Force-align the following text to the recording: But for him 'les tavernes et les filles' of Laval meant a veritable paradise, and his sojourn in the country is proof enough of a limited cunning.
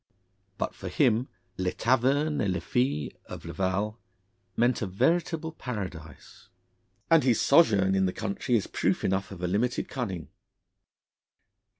But 0.57 0.73
for 0.73 0.89
him 0.89 1.27
'les 1.59 1.75
tavernes 1.75 2.41
et 2.41 2.47
les 2.49 2.59
filles' 2.59 3.13
of 3.27 3.45
Laval 3.45 3.99
meant 4.57 4.81
a 4.81 4.87
veritable 4.87 5.51
paradise, 5.51 6.49
and 7.11 7.23
his 7.23 7.39
sojourn 7.39 7.93
in 7.93 8.07
the 8.07 8.11
country 8.11 8.55
is 8.55 8.65
proof 8.65 9.03
enough 9.03 9.29
of 9.29 9.43
a 9.43 9.47
limited 9.47 9.89
cunning. 9.89 10.29